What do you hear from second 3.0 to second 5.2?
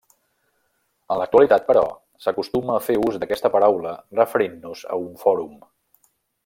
ús d'aquesta paraula referint-nos a un